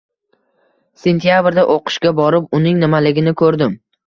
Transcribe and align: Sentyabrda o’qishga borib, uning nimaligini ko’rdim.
Sentyabrda 1.01 1.67
o’qishga 1.75 2.15
borib, 2.21 2.49
uning 2.61 2.81
nimaligini 2.87 3.37
ko’rdim. 3.45 3.79